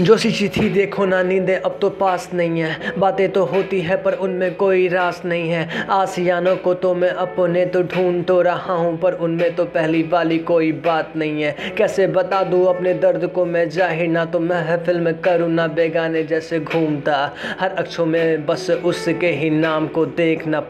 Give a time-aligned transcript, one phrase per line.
[0.00, 3.96] जो सी चिट्ठी देखो ना, नींदें अब तो पास नहीं है। बातें तो होती है,
[3.96, 8.74] पर उनमें कोई रास नहीं है। आसियानों को तो मैं अपने तो ढूंढ तो रहा
[8.74, 13.26] हूँ, पर उनमें तो पहली वाली कोई बात नहीं है। कैसे बता दूँ, अपने दर्द
[13.26, 18.46] को मैं ज़ाहिर ना तो महफिल में करूँ ना बेगाने जैसे घूमता। हर अक्षों में
[18.46, 20.60] बस उसके ही नाम को देखना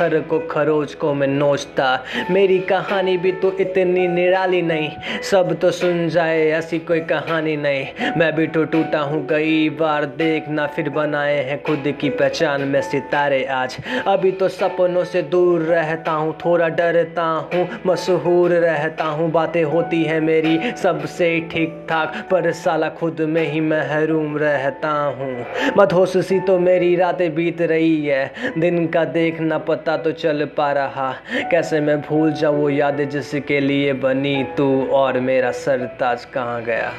[0.00, 1.86] पत्थर को खरोच को मैं नोचता।
[2.30, 4.90] मेरी कहानी भी तो इतनी निराली नहीं।
[5.22, 10.04] सब तो सुन जाए, ऐसी कोई कहानी नहीं। मैं भी तो टूटा हूँ कई बार।
[10.18, 13.76] देखना फिर बनाए हैं खुद की पहचान में सितारे आज।
[14.06, 20.02] अभी तो सपनों से दूर रहता हूँ, थोड़ा डरता हूँ, मशहूर रहता हूँ। बातें होती
[20.04, 25.46] है मेरी, सबसे ठीक ठाक, पर साला खुद में ही महरूम रहता हूँ।
[25.78, 30.72] मधोस सी तो मेरी रातें बीत रही है। दिन का देखना पता तो चल पा
[30.72, 31.12] रहा,
[31.50, 36.92] कैसे मैं भूल जाऊँ वो यादें जिसके लिए बनी तू और मेरा सरताज कहाँ गया?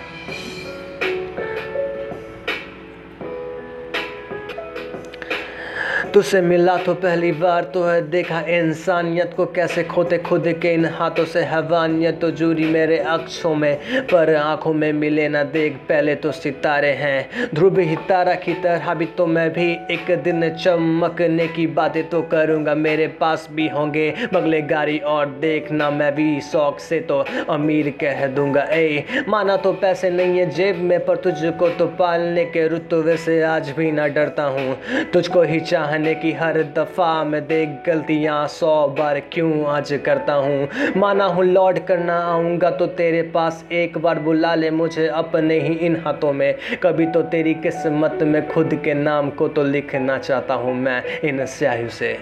[6.13, 10.85] तुझसे मिला तो पहली बार तो है। देखा इंसानियत को कैसे खोते खुद के इन
[10.91, 16.15] हाथों से। हैवानियत तो जुरी मेरे अक्षों में, पर आँखों में मिले ना देख। पहले
[16.15, 21.47] तो सितारे हैं, ध्रुव ही तारा की तरह भी। तो मैं भी एक दिन चमकने
[21.47, 26.79] की बातें तो करूँगा। मेरे पास भी होंगे बगले गाड़ी और देखना मैं भी शौक
[26.79, 31.69] से तो अमीर कह दूँगा। ए माना तो पैसे नहीं है जेब में, पर तुझको
[31.69, 34.77] तो पालने के रुतबे से आज भी ना डरता हूँ।
[35.13, 40.67] तुझको ही चाहने की हर दफ़ा मैं देख गलतियाँ सौ बार क्यों आज करता हूँ?
[40.97, 45.73] माना हूँ लौट करना आऊँगा तो तेरे पास एक बार बुला ले मुझे अपने ही
[45.75, 50.53] इन हाथों में। कभी तो तेरी किस्मत में खुद के नाम को तो लिखना चाहता
[50.53, 52.17] हूँ मैं इन स्याही से।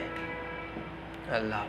[1.31, 1.59] अल्लाह।